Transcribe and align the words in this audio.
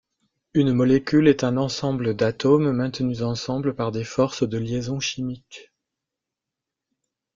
Une 0.55 0.73
molécule 0.73 1.27
est 1.27 1.43
un 1.43 1.57
ensemble 1.57 2.15
d'atomes 2.15 2.71
maintenus 2.71 3.21
ensemble 3.21 3.75
par 3.75 3.91
des 3.91 4.03
forces 4.03 4.41
de 4.41 4.57
liaisons 4.57 4.99
chimiques. 4.99 5.71